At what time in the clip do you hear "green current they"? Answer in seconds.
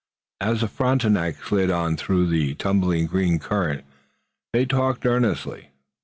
3.05-4.65